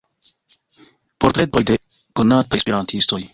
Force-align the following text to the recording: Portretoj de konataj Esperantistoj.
Portretoj 1.25 1.61
de 1.71 1.77
konataj 2.21 2.61
Esperantistoj. 2.63 3.23